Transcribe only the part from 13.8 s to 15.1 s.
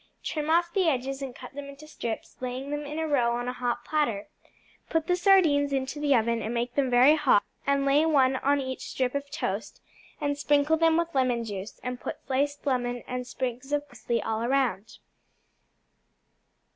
parsley all around.